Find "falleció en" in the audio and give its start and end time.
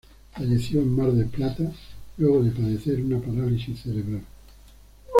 0.33-0.95